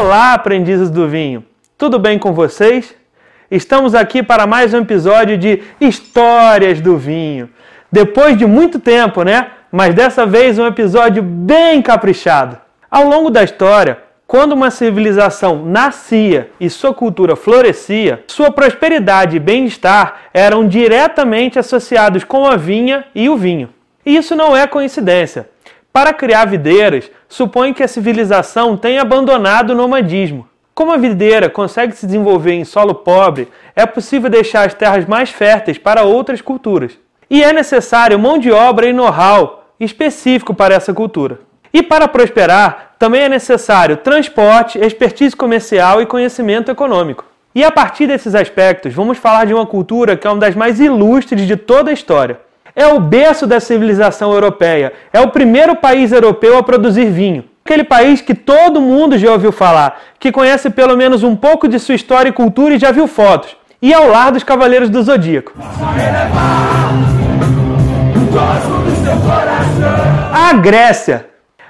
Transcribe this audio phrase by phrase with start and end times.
[0.00, 1.44] Olá, aprendizes do vinho!
[1.76, 2.94] Tudo bem com vocês?
[3.50, 7.50] Estamos aqui para mais um episódio de Histórias do Vinho.
[7.92, 9.48] Depois de muito tempo, né?
[9.70, 12.56] Mas dessa vez um episódio bem caprichado.
[12.90, 19.38] Ao longo da história, quando uma civilização nascia e sua cultura florescia, sua prosperidade e
[19.38, 23.68] bem-estar eram diretamente associados com a vinha e o vinho.
[24.06, 25.46] E isso não é coincidência.
[25.92, 30.48] Para criar videiras, supõe que a civilização tenha abandonado o nomadismo.
[30.72, 35.30] Como a videira consegue se desenvolver em solo pobre, é possível deixar as terras mais
[35.30, 36.96] férteis para outras culturas.
[37.28, 41.40] E é necessário mão de obra e know-how específico para essa cultura.
[41.72, 47.24] E para prosperar, também é necessário transporte, expertise comercial e conhecimento econômico.
[47.52, 50.78] E a partir desses aspectos, vamos falar de uma cultura que é uma das mais
[50.78, 52.38] ilustres de toda a história
[52.74, 54.92] é o berço da civilização europeia.
[55.12, 57.44] É o primeiro país europeu a produzir vinho.
[57.64, 61.78] Aquele país que todo mundo já ouviu falar, que conhece pelo menos um pouco de
[61.78, 63.56] sua história e cultura e já viu fotos.
[63.80, 65.52] E ao lar dos Cavaleiros do Zodíaco.
[70.32, 71.26] A Grécia.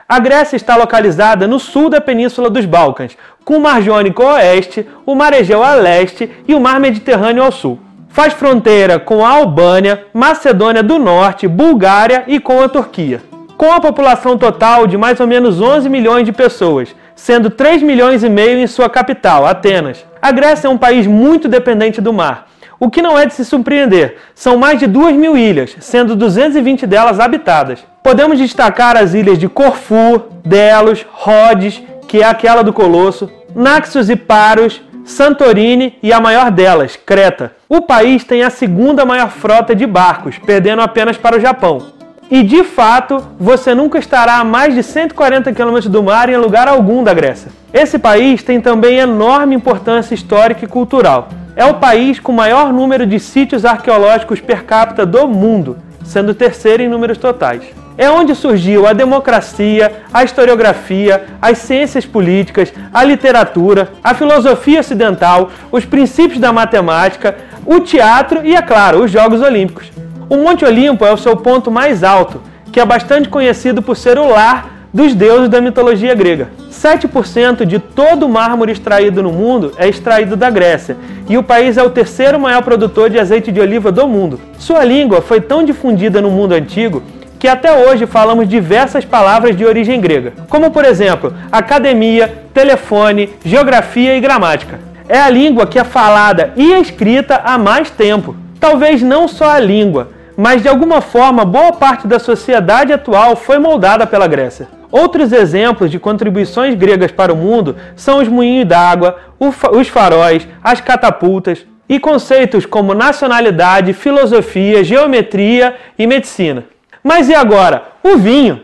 [0.08, 4.34] A Grécia está localizada no sul da Península dos Balcãs, com o Mar Jônico a
[4.34, 7.78] oeste, o Mar Egeu a leste e o Mar Mediterrâneo ao sul.
[8.12, 13.22] Faz fronteira com a Albânia, Macedônia do Norte, Bulgária e com a Turquia.
[13.56, 18.24] Com a população total de mais ou menos 11 milhões de pessoas, sendo 3 milhões
[18.24, 20.04] e meio em sua capital, Atenas.
[20.20, 22.48] A Grécia é um país muito dependente do mar,
[22.80, 24.16] o que não é de se surpreender.
[24.34, 27.78] São mais de 2 mil ilhas, sendo 220 delas habitadas.
[28.02, 34.16] Podemos destacar as ilhas de Corfu, Delos, Rhodes, que é aquela do Colosso, Naxos e
[34.16, 37.52] Paros, Santorini e a maior delas, Creta.
[37.68, 41.82] O país tem a segunda maior frota de barcos, perdendo apenas para o Japão.
[42.30, 46.68] E de fato, você nunca estará a mais de 140 km do mar em lugar
[46.68, 47.50] algum da Grécia.
[47.72, 51.28] Esse país tem também enorme importância histórica e cultural.
[51.56, 56.34] É o país com maior número de sítios arqueológicos per capita do mundo, sendo o
[56.34, 57.64] terceiro em números totais
[58.00, 65.50] é onde surgiu a democracia, a historiografia, as ciências políticas, a literatura, a filosofia ocidental,
[65.70, 69.92] os princípios da matemática, o teatro e, é claro, os Jogos Olímpicos.
[70.30, 72.40] O Monte Olimpo é o seu ponto mais alto,
[72.72, 76.48] que é bastante conhecido por ser o lar dos deuses da mitologia grega.
[76.72, 80.96] 7% de todo o mármore extraído no mundo é extraído da Grécia,
[81.28, 84.40] e o país é o terceiro maior produtor de azeite de oliva do mundo.
[84.58, 87.02] Sua língua foi tão difundida no mundo antigo
[87.40, 94.14] que até hoje falamos diversas palavras de origem grega, como por exemplo academia, telefone, geografia
[94.14, 94.78] e gramática.
[95.08, 98.36] É a língua que é falada e escrita há mais tempo.
[98.60, 103.58] Talvez não só a língua, mas de alguma forma boa parte da sociedade atual foi
[103.58, 104.68] moldada pela Grécia.
[104.92, 110.82] Outros exemplos de contribuições gregas para o mundo são os moinhos d'água, os faróis, as
[110.82, 116.64] catapultas e conceitos como nacionalidade, filosofia, geometria e medicina.
[117.02, 117.84] Mas e agora?
[118.02, 118.60] O vinho.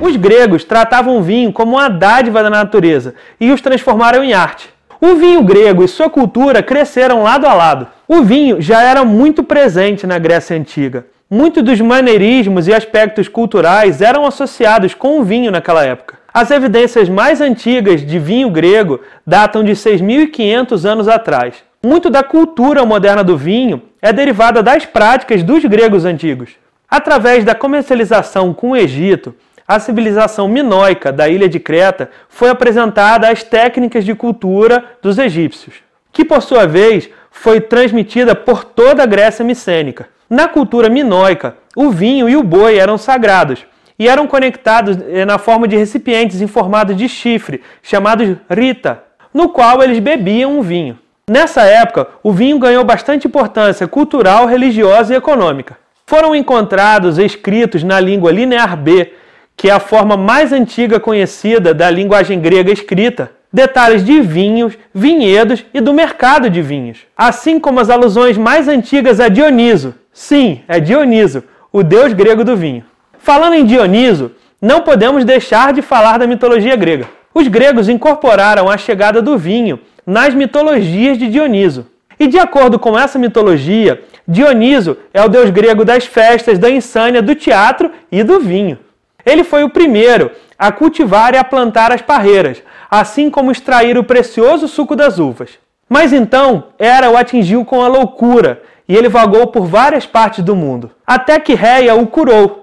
[0.00, 4.70] Os gregos tratavam o vinho como uma dádiva da natureza e os transformaram em arte.
[5.00, 7.86] O vinho grego e sua cultura cresceram lado a lado.
[8.06, 11.06] O vinho já era muito presente na Grécia Antiga.
[11.28, 16.18] Muitos dos maneirismos e aspectos culturais eram associados com o vinho naquela época.
[16.32, 21.69] As evidências mais antigas de vinho grego datam de 6.500 anos atrás.
[21.82, 26.50] Muito da cultura moderna do vinho é derivada das práticas dos gregos antigos.
[26.86, 29.34] Através da comercialização com o Egito,
[29.66, 35.76] a civilização minoica da ilha de Creta foi apresentada às técnicas de cultura dos egípcios,
[36.12, 40.06] que por sua vez foi transmitida por toda a Grécia micênica.
[40.28, 43.64] Na cultura minoica, o vinho e o boi eram sagrados
[43.98, 49.02] e eram conectados eh, na forma de recipientes em formato de chifre, chamados rita,
[49.32, 50.98] no qual eles bebiam o vinho.
[51.30, 55.78] Nessa época, o vinho ganhou bastante importância cultural, religiosa e econômica.
[56.04, 59.12] Foram encontrados escritos na língua linear B,
[59.56, 65.64] que é a forma mais antiga conhecida da linguagem grega escrita, detalhes de vinhos, vinhedos
[65.72, 69.94] e do mercado de vinhos, assim como as alusões mais antigas a Dioniso.
[70.12, 72.84] Sim, é Dioniso, o deus grego do vinho.
[73.20, 77.06] Falando em Dioniso, não podemos deixar de falar da mitologia grega.
[77.32, 79.78] Os gregos incorporaram a chegada do vinho
[80.10, 81.86] nas mitologias de Dioniso.
[82.18, 87.22] E de acordo com essa mitologia, Dioniso é o deus grego das festas, da insânia,
[87.22, 88.76] do teatro e do vinho.
[89.24, 92.60] Ele foi o primeiro a cultivar e a plantar as parreiras,
[92.90, 95.50] assim como extrair o precioso suco das uvas.
[95.88, 100.56] Mas então Hera o atingiu com a loucura e ele vagou por várias partes do
[100.56, 102.59] mundo, até que Reia o curou.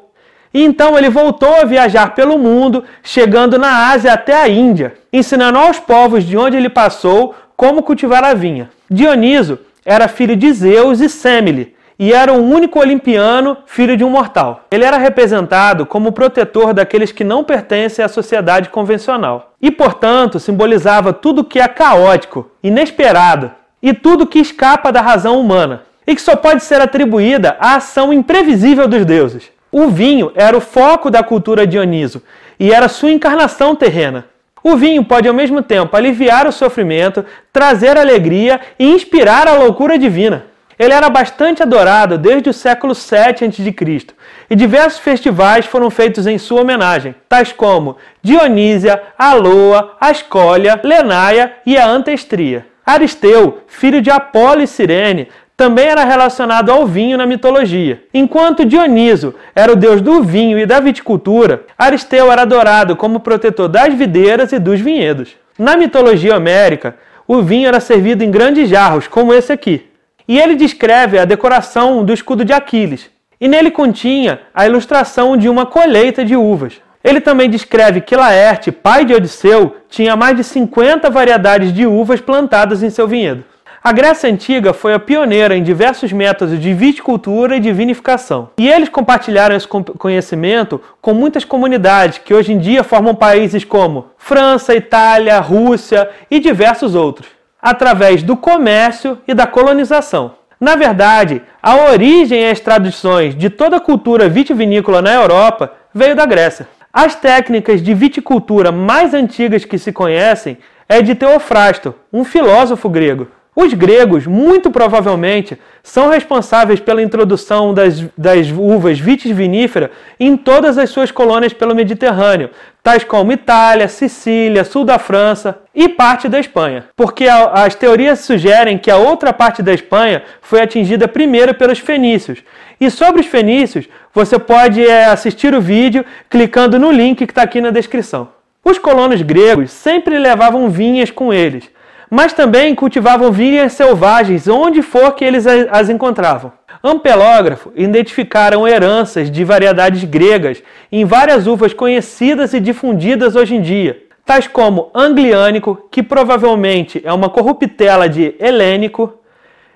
[0.54, 5.58] E então ele voltou a viajar pelo mundo, chegando na Ásia até a Índia, ensinando
[5.58, 8.70] aos povos de onde ele passou como cultivar a vinha.
[8.90, 14.10] Dioniso era filho de Zeus e Semele, e era o único olimpiano filho de um
[14.10, 14.66] mortal.
[14.70, 21.12] Ele era representado como protetor daqueles que não pertencem à sociedade convencional e, portanto, simbolizava
[21.12, 23.52] tudo que é caótico, inesperado
[23.82, 28.14] e tudo que escapa da razão humana e que só pode ser atribuída à ação
[28.14, 29.50] imprevisível dos deuses.
[29.80, 32.24] O vinho era o foco da cultura Dioniso
[32.60, 34.26] e era sua encarnação terrena.
[34.64, 39.96] O vinho pode ao mesmo tempo aliviar o sofrimento, trazer alegria e inspirar a loucura
[40.00, 40.46] divina.
[40.80, 44.08] Ele era bastante adorado desde o século 7 a.C.
[44.50, 51.78] e diversos festivais foram feitos em sua homenagem, tais como Dionísia, Aloa, Ascólia, Lenaia e
[51.78, 52.66] a Antestria.
[52.84, 55.28] Aristeu, filho de Apolo e Cirene,
[55.58, 58.04] também era relacionado ao vinho na mitologia.
[58.14, 63.68] Enquanto Dioniso era o deus do vinho e da viticultura, Aristeu era adorado como protetor
[63.68, 65.36] das videiras e dos vinhedos.
[65.58, 66.96] Na mitologia homérica,
[67.28, 69.88] o vinho era servido em grandes jarros, como esse aqui.
[70.28, 73.10] E ele descreve a decoração do escudo de Aquiles,
[73.42, 76.80] e nele continha a ilustração de uma colheita de uvas.
[77.04, 82.22] Ele também descreve que Laerte, pai de Odisseu, tinha mais de 50 variedades de uvas
[82.22, 83.44] plantadas em seu vinhedo.
[83.88, 88.50] A Grécia Antiga foi a pioneira em diversos métodos de viticultura e de vinificação.
[88.58, 94.08] E eles compartilharam esse conhecimento com muitas comunidades que hoje em dia formam países como
[94.18, 97.30] França, Itália, Rússia e diversos outros,
[97.62, 100.34] através do comércio e da colonização.
[100.60, 106.14] Na verdade, a origem e as tradições de toda a cultura vitivinícola na Europa veio
[106.14, 106.68] da Grécia.
[106.92, 110.58] As técnicas de viticultura mais antigas que se conhecem
[110.90, 113.37] é de Teofrasto, um filósofo grego.
[113.60, 119.90] Os gregos, muito provavelmente, são responsáveis pela introdução das, das uvas vitis vinífera
[120.20, 122.52] em todas as suas colônias pelo Mediterrâneo,
[122.84, 126.86] tais como Itália, Sicília, sul da França e parte da Espanha.
[126.96, 132.44] Porque as teorias sugerem que a outra parte da Espanha foi atingida primeiro pelos fenícios.
[132.80, 137.42] E sobre os fenícios, você pode é, assistir o vídeo clicando no link que está
[137.42, 138.30] aqui na descrição.
[138.64, 141.76] Os colonos gregos sempre levavam vinhas com eles
[142.10, 146.52] mas também cultivavam vinhas selvagens onde for que eles as encontravam.
[146.84, 150.62] Ampelógrafo identificaram heranças de variedades gregas
[150.92, 157.12] em várias uvas conhecidas e difundidas hoje em dia, tais como angliânico, que provavelmente é
[157.12, 159.14] uma corruptela de helênico,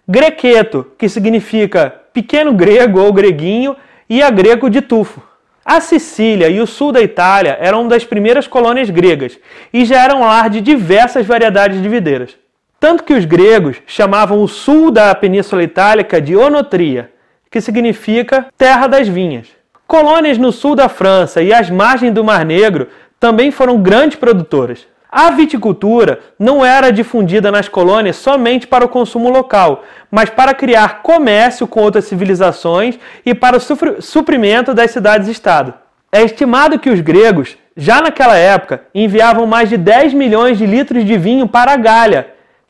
[0.07, 3.75] grequeto, que significa pequeno grego ou greguinho,
[4.09, 5.21] e a grego de tufo.
[5.63, 9.37] A Sicília e o sul da Itália eram das primeiras colônias gregas
[9.71, 12.35] e já eram lar de diversas variedades de videiras.
[12.79, 17.11] Tanto que os gregos chamavam o sul da Península Itálica de Onotria,
[17.49, 19.47] que significa terra das vinhas.
[19.85, 22.87] Colônias no sul da França e às margens do Mar Negro
[23.19, 24.87] também foram grandes produtoras.
[25.11, 31.01] A viticultura não era difundida nas colônias somente para o consumo local, mas para criar
[31.01, 35.73] comércio com outras civilizações e para o suprimento das cidades-estado.
[36.13, 41.03] É estimado que os gregos, já naquela época, enviavam mais de 10 milhões de litros
[41.03, 42.27] de vinho para a Gália,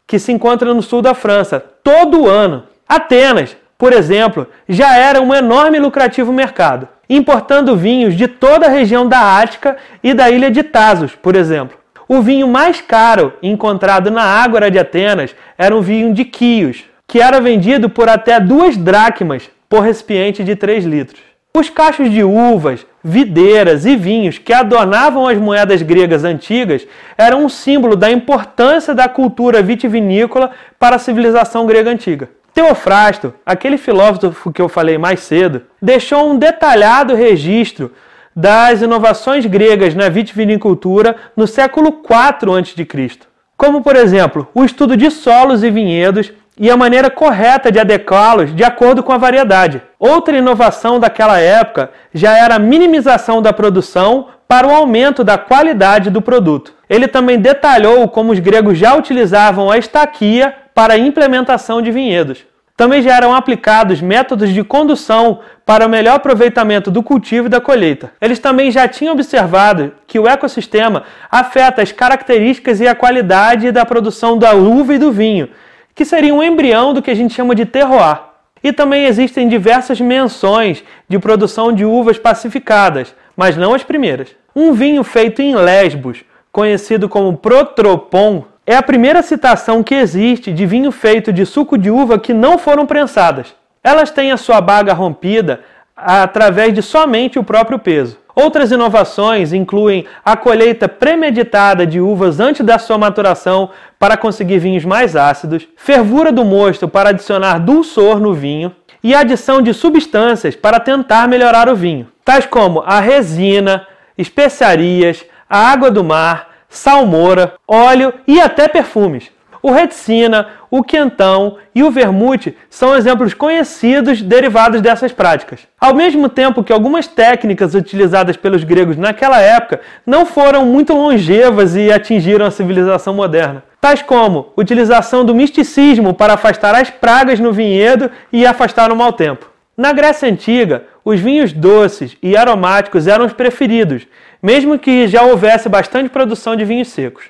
[0.08, 2.64] que se encontra no sul da França, todo ano.
[2.90, 8.70] Atenas, por exemplo, já era um enorme e lucrativo mercado, importando vinhos de toda a
[8.70, 11.81] região da Ática e da ilha de Tasos, por exemplo.
[12.14, 17.22] O vinho mais caro encontrado na Ágora de Atenas era um vinho de Quios, que
[17.22, 21.22] era vendido por até duas dracmas por recipiente de 3 litros.
[21.58, 26.86] Os cachos de uvas, videiras e vinhos que adornavam as moedas gregas antigas
[27.18, 32.28] eram um símbolo da importância da cultura vitivinícola para a civilização grega antiga.
[32.54, 37.94] Teofrasto, aquele filósofo que eu falei mais cedo, deixou um detalhado registro
[38.36, 43.20] das inovações gregas na vitivinicultura no século IV a.C.,
[43.58, 48.56] como, por exemplo, o estudo de solos e vinhedos e a maneira correta de adequá-los
[48.56, 49.82] de acordo com a variedade.
[50.00, 56.10] Outra inovação daquela época já era a minimização da produção para o aumento da qualidade
[56.10, 56.74] do produto.
[56.90, 62.46] Ele também detalhou como os gregos já utilizavam a estaquia para a implementação de vinhedos.
[62.82, 67.62] Também já eram aplicados métodos de condução para o melhor aproveitamento do cultivo e da
[67.62, 68.12] colheita.
[68.20, 73.86] Eles também já tinham observado que o ecossistema afeta as características e a qualidade da
[73.86, 75.50] produção da uva e do vinho,
[75.94, 78.20] que seria um embrião do que a gente chama de terroir.
[78.64, 84.30] E também existem diversas menções de produção de uvas pacificadas, mas não as primeiras.
[84.56, 90.66] Um vinho feito em Lesbos, conhecido como Protropon, é a primeira citação que existe de
[90.66, 93.54] vinho feito de suco de uva que não foram prensadas.
[93.84, 95.60] Elas têm a sua baga rompida
[95.94, 98.18] através de somente o próprio peso.
[98.34, 104.86] Outras inovações incluem a colheita premeditada de uvas antes da sua maturação para conseguir vinhos
[104.86, 108.74] mais ácidos, fervura do mosto para adicionar dulçor no vinho
[109.04, 113.86] e adição de substâncias para tentar melhorar o vinho, tais como a resina,
[114.18, 119.30] especiarias, a água do mar, salmoura, óleo e até perfumes.
[119.62, 125.68] O reticina, o quentão e o vermute são exemplos conhecidos derivados dessas práticas.
[125.80, 131.76] Ao mesmo tempo que algumas técnicas utilizadas pelos gregos naquela época não foram muito longevas
[131.76, 137.54] e atingiram a civilização moderna, tais como utilização do misticismo para afastar as pragas no
[137.54, 139.52] vinhedo e afastar o mau tempo.
[139.78, 144.08] Na Grécia Antiga, os vinhos doces e aromáticos eram os preferidos,
[144.42, 147.26] mesmo que já houvesse bastante produção de vinhos secos.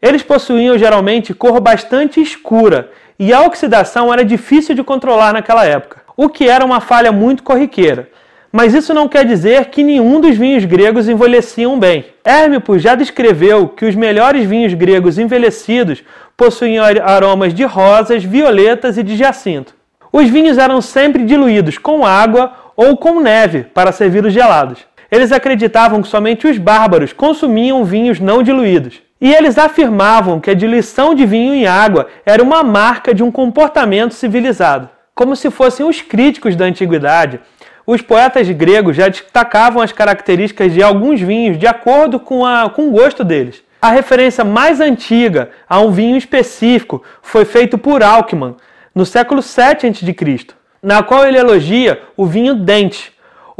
[0.00, 6.02] Eles possuíam geralmente cor bastante escura e a oxidação era difícil de controlar naquela época,
[6.16, 8.08] o que era uma falha muito corriqueira.
[8.52, 12.06] Mas isso não quer dizer que nenhum dos vinhos gregos envelheciam bem.
[12.24, 16.02] Hérmipo já descreveu que os melhores vinhos gregos envelhecidos
[16.36, 19.74] possuíam aromas de rosas, violetas e de jacinto.
[20.12, 24.89] Os vinhos eram sempre diluídos com água ou com neve para servir os gelados.
[25.10, 29.00] Eles acreditavam que somente os bárbaros consumiam vinhos não diluídos.
[29.20, 33.30] E eles afirmavam que a diluição de vinho em água era uma marca de um
[33.30, 34.88] comportamento civilizado.
[35.14, 37.40] Como se fossem os críticos da antiguidade,
[37.86, 42.88] os poetas gregos já destacavam as características de alguns vinhos de acordo com, a, com
[42.88, 43.62] o gosto deles.
[43.82, 48.54] A referência mais antiga a um vinho específico foi feito por Alckmin,
[48.94, 50.46] no século 7 a.C.,
[50.82, 53.12] na qual ele elogia o vinho dente,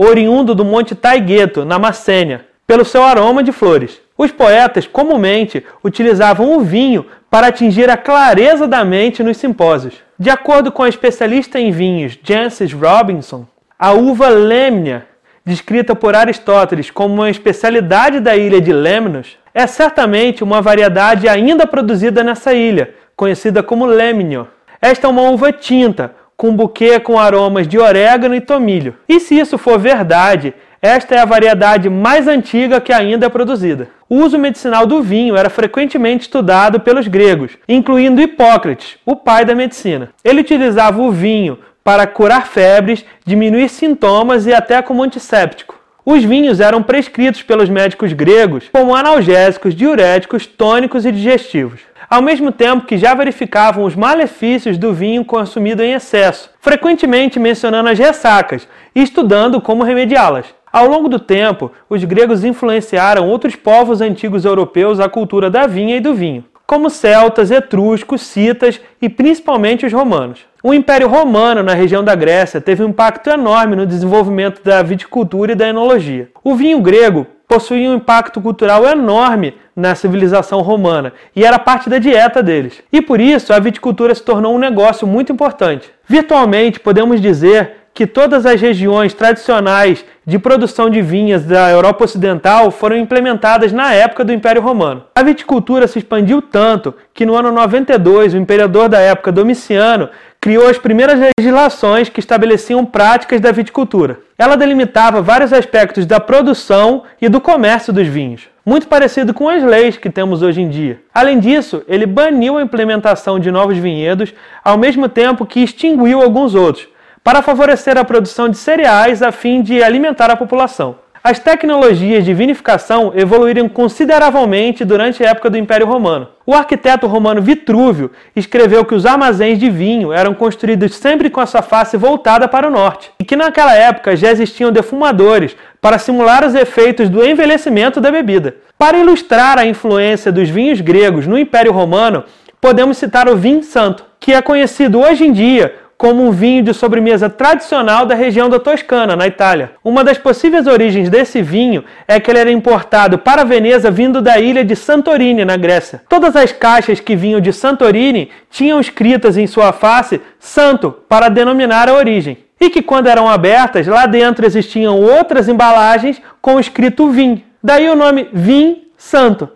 [0.09, 4.01] oriundo do Monte Taigueto, na Macênia, pelo seu aroma de flores.
[4.17, 9.95] Os poetas comumente utilizavam o vinho para atingir a clareza da mente nos simpósios.
[10.19, 13.47] De acordo com a especialista em vinhos Jancis Robinson,
[13.79, 15.07] a uva Lemnia,
[15.45, 21.67] descrita por Aristóteles como uma especialidade da ilha de Lemnos, é certamente uma variedade ainda
[21.67, 24.49] produzida nessa ilha, conhecida como Lemnio.
[24.81, 28.95] Esta é uma uva tinta, com buquê com aromas de orégano e tomilho.
[29.07, 33.89] E se isso for verdade, esta é a variedade mais antiga que ainda é produzida.
[34.09, 39.55] O uso medicinal do vinho era frequentemente estudado pelos gregos, incluindo Hipócrates, o pai da
[39.55, 40.09] medicina.
[40.25, 45.79] Ele utilizava o vinho para curar febres, diminuir sintomas e até como antisséptico.
[46.07, 52.51] Os vinhos eram prescritos pelos médicos gregos como analgésicos, diuréticos, tônicos e digestivos ao mesmo
[52.51, 58.67] tempo que já verificavam os malefícios do vinho consumido em excesso, frequentemente mencionando as ressacas
[58.93, 60.47] e estudando como remediá-las.
[60.73, 65.97] Ao longo do tempo, os gregos influenciaram outros povos antigos europeus à cultura da vinha
[65.97, 70.41] e do vinho, como celtas, etruscos, citas e principalmente os romanos.
[70.63, 75.53] O Império Romano na região da Grécia teve um impacto enorme no desenvolvimento da viticultura
[75.53, 76.29] e da enologia.
[76.43, 81.99] O vinho grego possuía um impacto cultural enorme na civilização romana e era parte da
[81.99, 82.81] dieta deles.
[82.93, 85.91] E por isso a viticultura se tornou um negócio muito importante.
[86.07, 92.71] Virtualmente, podemos dizer que todas as regiões tradicionais de produção de vinhas da Europa Ocidental
[92.71, 95.05] foram implementadas na época do Império Romano.
[95.15, 100.09] A viticultura se expandiu tanto que no ano 92 o imperador da época Domiciano
[100.41, 104.21] criou as primeiras legislações que estabeleciam práticas da viticultura.
[104.39, 109.63] Ela delimitava vários aspectos da produção e do comércio dos vinhos, muito parecido com as
[109.63, 111.03] leis que temos hoje em dia.
[111.13, 114.33] Além disso, ele baniu a implementação de novos vinhedos,
[114.65, 116.89] ao mesmo tempo que extinguiu alguns outros,
[117.23, 120.97] para favorecer a produção de cereais a fim de alimentar a população.
[121.23, 126.29] As tecnologias de vinificação evoluíram consideravelmente durante a época do Império Romano.
[126.47, 131.45] O arquiteto romano Vitrúvio escreveu que os armazéns de vinho eram construídos sempre com a
[131.45, 136.43] sua face voltada para o norte, e que naquela época já existiam defumadores para simular
[136.43, 138.57] os efeitos do envelhecimento da bebida.
[138.79, 142.25] Para ilustrar a influência dos vinhos gregos no Império Romano,
[142.59, 146.73] podemos citar o vinho santo, que é conhecido hoje em dia como um vinho de
[146.73, 149.73] sobremesa tradicional da região da Toscana, na Itália.
[149.85, 154.39] Uma das possíveis origens desse vinho é que ele era importado para Veneza vindo da
[154.39, 156.01] ilha de Santorini, na Grécia.
[156.09, 161.87] Todas as caixas que vinham de Santorini tinham escritas em sua face Santo para denominar
[161.87, 162.39] a origem.
[162.59, 167.45] E que quando eram abertas, lá dentro existiam outras embalagens com escrito Vim.
[167.63, 169.51] Daí o nome Vim Santo.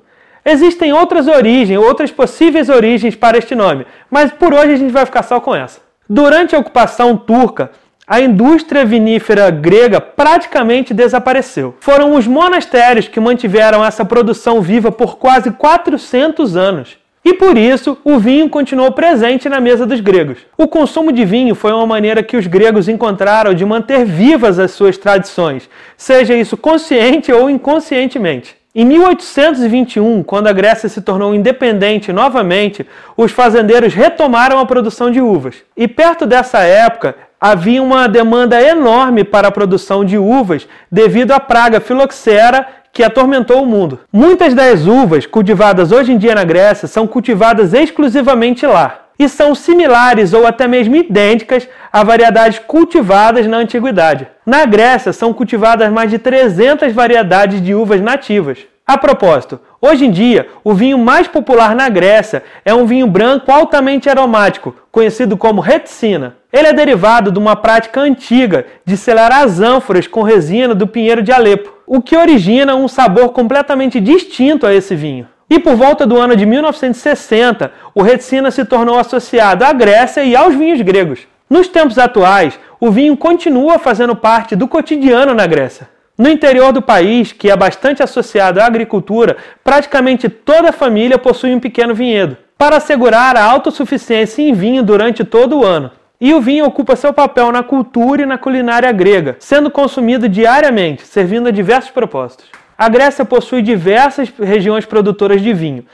[0.44, 5.06] Existem outras origens, outras possíveis origens para este nome, mas por hoje a gente vai
[5.06, 5.82] ficar só com essa.
[6.08, 7.70] Durante a ocupação turca,
[8.06, 11.74] a indústria vinífera grega praticamente desapareceu.
[11.80, 16.98] Foram os monastérios que mantiveram essa produção viva por quase 400 anos.
[17.24, 20.40] E por isso, o vinho continuou presente na mesa dos gregos.
[20.58, 24.72] O consumo de vinho foi uma maneira que os gregos encontraram de manter vivas as
[24.72, 28.54] suas tradições, seja isso consciente ou inconscientemente.
[28.76, 32.84] Em 1821, quando a Grécia se tornou independente novamente,
[33.16, 35.62] os fazendeiros retomaram a produção de uvas.
[35.76, 41.38] E perto dessa época, havia uma demanda enorme para a produção de uvas devido à
[41.38, 44.00] praga filoxera que atormentou o mundo.
[44.12, 49.54] Muitas das uvas cultivadas hoje em dia na Grécia são cultivadas exclusivamente lá e são
[49.54, 54.26] similares ou até mesmo idênticas a variedades cultivadas na antiguidade.
[54.44, 58.58] Na Grécia são cultivadas mais de 300 variedades de uvas nativas.
[58.86, 63.50] A propósito, hoje em dia, o vinho mais popular na Grécia é um vinho branco
[63.50, 66.36] altamente aromático, conhecido como reticina.
[66.52, 71.22] Ele é derivado de uma prática antiga de selar as ânforas com resina do pinheiro
[71.22, 75.28] de Alepo o que origina um sabor completamente distinto a esse vinho.
[75.54, 80.34] E por volta do ano de 1960, o reticina se tornou associado à Grécia e
[80.34, 81.28] aos vinhos gregos.
[81.48, 85.88] Nos tempos atuais, o vinho continua fazendo parte do cotidiano na Grécia.
[86.18, 91.54] No interior do país, que é bastante associado à agricultura, praticamente toda a família possui
[91.54, 95.92] um pequeno vinhedo, para assegurar a autossuficiência em vinho durante todo o ano.
[96.20, 101.06] E o vinho ocupa seu papel na cultura e na culinária grega, sendo consumido diariamente,
[101.06, 102.63] servindo a diversos propósitos.
[102.84, 105.86] A Grécia possui diversas regiões produtoras de vinho,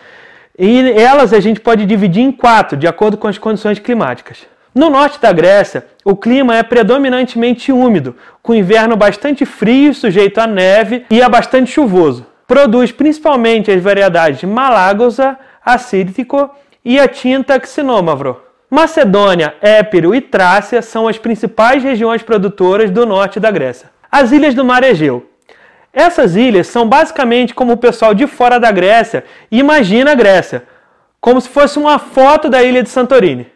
[0.59, 4.38] e elas a gente pode dividir em quatro, de acordo com as condições climáticas.
[4.75, 10.49] No norte da Grécia, o clima é predominantemente úmido, com inverno bastante frio, sujeito a
[10.49, 12.26] neve e é bastante chuvoso.
[12.44, 16.50] Produz principalmente as variedades Malagosa, Assírico
[16.85, 18.42] e a tinta Xinômavro.
[18.68, 23.88] Macedônia, Épiro e Trácia são as principais regiões produtoras do norte da Grécia.
[24.11, 25.29] As ilhas do Mar Egeu.
[25.92, 30.62] Essas ilhas são basicamente como o pessoal de fora da Grécia imagina a Grécia,
[31.20, 33.49] como se fosse uma foto da ilha de Santorini.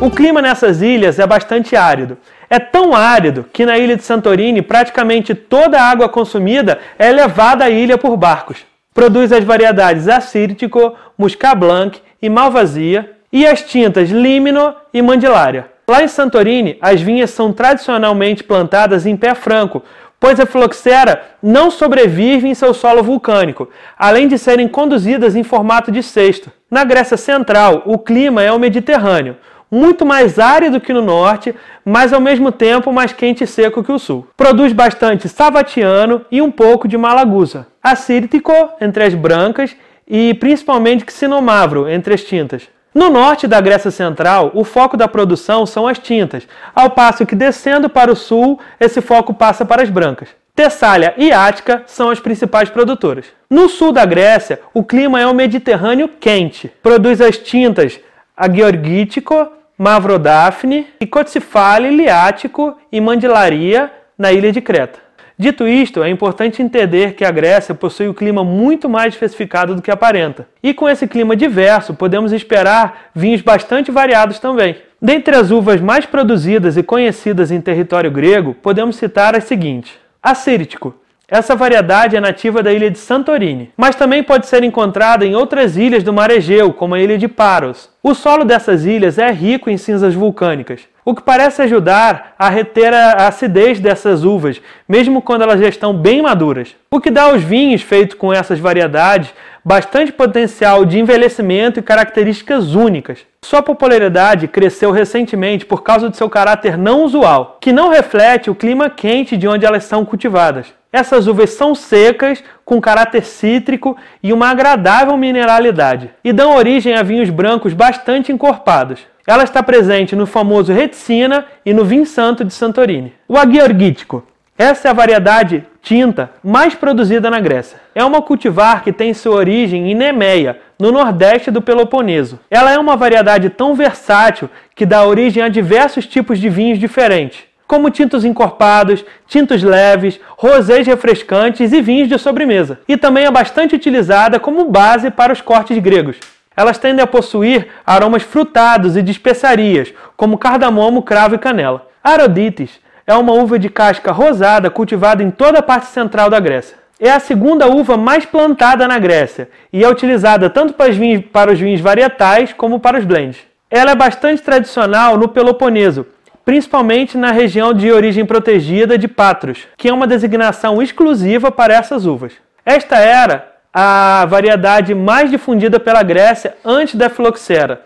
[0.00, 2.18] O clima nessas ilhas é bastante árido.
[2.50, 7.64] É tão árido que na ilha de Santorini praticamente toda a água consumida é levada
[7.64, 8.58] à ilha por barcos.
[8.92, 15.66] Produz as variedades Assírtico, Muscat Blanc e Malvasia, e as tintas Limino e Mandilária.
[15.88, 19.82] Lá em Santorini, as vinhas são tradicionalmente plantadas em pé franco,
[20.20, 25.92] pois a filoxera não sobrevive em seu solo vulcânico, além de serem conduzidas em formato
[25.92, 26.50] de cesto.
[26.70, 29.36] Na Grécia Central, o clima é o Mediterrâneo,
[29.70, 31.54] muito mais árido que no norte,
[31.84, 34.26] mas ao mesmo tempo mais quente e seco que o sul.
[34.36, 37.66] Produz bastante savatiano e um pouco de malagusa.
[37.82, 39.76] Assírtico, entre as brancas,
[40.06, 42.68] e principalmente xinomavro, entre as tintas.
[42.98, 47.36] No norte da Grécia Central, o foco da produção são as tintas, ao passo que
[47.36, 50.30] descendo para o sul, esse foco passa para as brancas.
[50.52, 53.26] Tessália e Ática são as principais produtoras.
[53.48, 56.72] No sul da Grécia, o clima é o Mediterrâneo quente.
[56.82, 58.00] Produz as tintas
[58.36, 59.46] Agiorgítico,
[59.78, 64.98] Mavrodafne, Icocifale, Liático e Mandilaria na ilha de Creta.
[65.40, 69.80] Dito isto, é importante entender que a Grécia possui um clima muito mais especificado do
[69.80, 70.48] que aparenta.
[70.60, 74.76] E com esse clima diverso, podemos esperar vinhos bastante variados também.
[75.00, 80.92] Dentre as uvas mais produzidas e conhecidas em território grego, podemos citar as seguintes: Assírico,
[81.30, 85.76] essa variedade é nativa da ilha de Santorini, mas também pode ser encontrada em outras
[85.76, 87.90] ilhas do mar Egeu, como a ilha de Paros.
[88.02, 92.94] O solo dessas ilhas é rico em cinzas vulcânicas, o que parece ajudar a reter
[92.94, 96.74] a acidez dessas uvas, mesmo quando elas já estão bem maduras.
[96.90, 102.74] O que dá aos vinhos feitos com essas variedades bastante potencial de envelhecimento e características
[102.74, 103.18] únicas.
[103.42, 108.54] Sua popularidade cresceu recentemente por causa de seu caráter não usual, que não reflete o
[108.54, 110.66] clima quente de onde elas são cultivadas.
[110.92, 117.02] Essas uvas são secas, com caráter cítrico e uma agradável mineralidade, e dão origem a
[117.02, 119.00] vinhos brancos bastante encorpados.
[119.26, 123.12] Ela está presente no famoso Reticina e no Vinho Santo de Santorini.
[123.28, 124.26] O Aguiorgítico.
[124.58, 127.78] Essa é a variedade tinta mais produzida na Grécia.
[127.94, 132.40] É uma cultivar que tem sua origem em Nemeia, no nordeste do Peloponeso.
[132.50, 137.46] Ela é uma variedade tão versátil que dá origem a diversos tipos de vinhos diferentes
[137.68, 142.80] como tintos encorpados, tintos leves, rosés refrescantes e vinhos de sobremesa.
[142.88, 146.16] E também é bastante utilizada como base para os cortes gregos.
[146.56, 151.86] Elas tendem a possuir aromas frutados e de especiarias, como cardamomo, cravo e canela.
[152.02, 156.76] Arodites é uma uva de casca rosada cultivada em toda a parte central da Grécia.
[157.00, 161.24] É a segunda uva mais plantada na Grécia e é utilizada tanto para os vinhos,
[161.32, 163.38] para os vinhos varietais como para os blends.
[163.70, 166.04] Ela é bastante tradicional no Peloponeso,
[166.44, 172.04] principalmente na região de origem protegida de Patros, que é uma designação exclusiva para essas
[172.04, 172.34] uvas.
[172.62, 177.80] Esta era a variedade mais difundida pela Grécia antes da filoxera,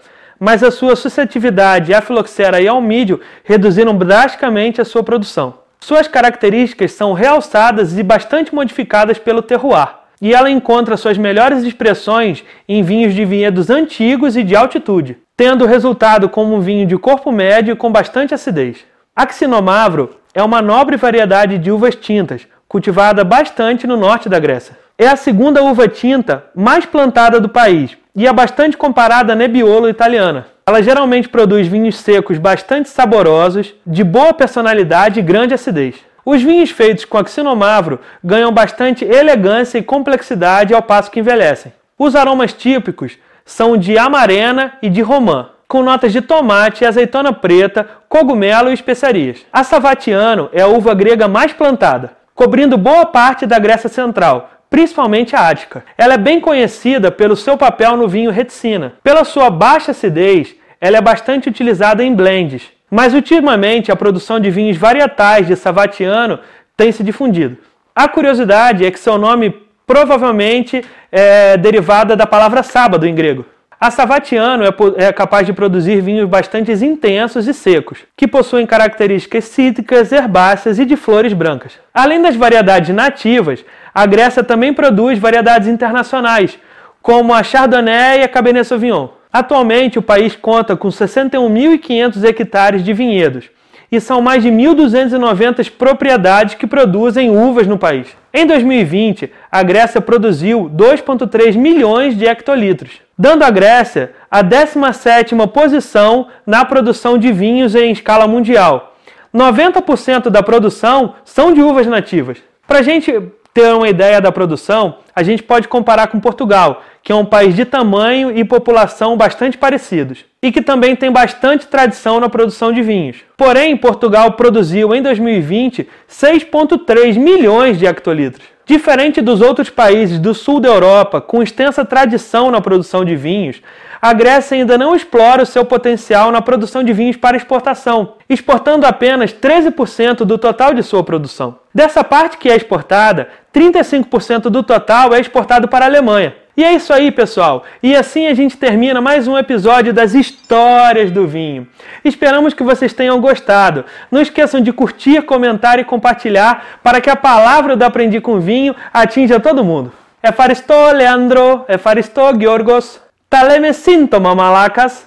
[0.45, 5.55] mas a sua suscetibilidade à filoxera e ao mídio reduziram drasticamente a sua produção.
[5.79, 12.43] Suas características são realçadas e bastante modificadas pelo terroir, e ela encontra suas melhores expressões
[12.69, 17.31] em vinhos de vinhedos antigos e de altitude, tendo resultado como um vinho de corpo
[17.31, 18.79] médio com bastante acidez.
[19.15, 24.82] Axinomavro é uma nobre variedade de uvas tintas, cultivada bastante no norte da Grécia.
[25.03, 29.89] É a segunda uva tinta mais plantada do país e é bastante comparada à Nebbiolo
[29.89, 30.47] italiana.
[30.65, 35.97] Ela geralmente produz vinhos secos bastante saborosos, de boa personalidade e grande acidez.
[36.25, 41.73] Os vinhos feitos com axinomavro ganham bastante elegância e complexidade ao passo que envelhecem.
[41.99, 47.89] Os aromas típicos são de amarena e de romã, com notas de tomate, azeitona preta,
[48.09, 49.45] cogumelo e especiarias.
[49.53, 55.37] A Savatiano é a uva grega mais plantada, cobrindo boa parte da Grécia Central, principalmente
[55.37, 55.85] a Ática.
[55.99, 58.95] Ela é bem conhecida pelo seu papel no vinho reticina.
[59.05, 64.51] Pela sua baixa acidez, ela é bastante utilizada em blends, mas ultimamente a produção de
[64.51, 66.41] vinhos varietais de Savatiano
[66.75, 67.59] tem se difundido.
[67.95, 69.55] A curiosidade é que seu nome
[69.87, 70.83] provavelmente
[71.13, 73.45] é derivada da palavra sábado em grego.
[73.83, 79.47] A Savatiano é, é capaz de produzir vinhos bastante intensos e secos, que possuem características
[79.47, 81.73] cítricas, herbáceas e de flores brancas.
[81.93, 86.57] Além das variedades nativas, a Grécia também produz variedades internacionais,
[87.03, 89.09] como a Chardonnay e a Cabernet Sauvignon.
[89.33, 93.51] Atualmente, o país conta com 61.500 hectares de vinhedos
[93.91, 98.07] e são mais de 1.290 propriedades que produzem uvas no país.
[98.33, 106.29] Em 2020, a Grécia produziu 2,3 milhões de hectolitros, dando à Grécia a 17ª posição
[106.47, 108.95] na produção de vinhos em escala mundial.
[109.35, 112.39] 90% da produção são de uvas nativas.
[112.67, 113.13] Para a gente
[113.55, 117.55] ter uma ideia da produção, a gente pode comparar com Portugal, que é um país
[117.55, 122.83] de tamanho e população bastante parecidos, e que também tem bastante tradição na produção de
[122.83, 123.19] vinhos.
[123.37, 128.47] Porém, Portugal produziu em 2020 6,3 milhões de hectolitros.
[128.65, 133.61] Diferente dos outros países do sul da Europa, com extensa tradição na produção de vinhos,
[134.01, 138.87] a Grécia ainda não explora o seu potencial na produção de vinhos para exportação, exportando
[138.87, 141.59] apenas 13% do total de sua produção.
[141.75, 146.42] Dessa parte que é exportada, 35% do total é exportado para a Alemanha.
[146.55, 147.65] E é isso aí, pessoal.
[147.83, 151.67] E assim a gente termina mais um episódio das histórias do vinho.
[152.05, 153.87] Esperamos que vocês tenham gostado.
[154.11, 158.77] Não esqueçam de curtir, comentar e compartilhar para que a palavra do Aprendi com Vinho
[158.93, 159.93] atinja todo mundo.
[160.23, 163.01] É Faristou Leandro, é Faristou Georgos.
[163.31, 165.07] Taleme síntoma malacas.